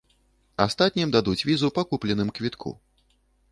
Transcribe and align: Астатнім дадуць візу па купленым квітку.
Астатнім 0.65 1.13
дадуць 1.17 1.45
візу 1.51 1.71
па 1.77 1.85
купленым 1.93 2.35
квітку. 2.39 2.69